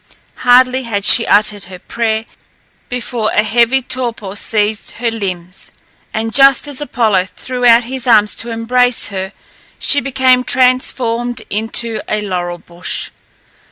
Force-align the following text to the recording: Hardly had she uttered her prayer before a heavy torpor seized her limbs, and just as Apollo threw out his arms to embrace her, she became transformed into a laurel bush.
Hardly 0.37 0.81
had 0.81 1.05
she 1.05 1.27
uttered 1.27 1.65
her 1.65 1.77
prayer 1.77 2.25
before 2.89 3.29
a 3.33 3.43
heavy 3.43 3.83
torpor 3.83 4.35
seized 4.35 4.89
her 4.93 5.11
limbs, 5.11 5.69
and 6.11 6.33
just 6.33 6.67
as 6.67 6.81
Apollo 6.81 7.25
threw 7.25 7.65
out 7.67 7.83
his 7.83 8.07
arms 8.07 8.33
to 8.37 8.49
embrace 8.49 9.09
her, 9.09 9.31
she 9.77 10.01
became 10.01 10.43
transformed 10.43 11.43
into 11.51 12.01
a 12.09 12.23
laurel 12.23 12.57
bush. 12.57 13.11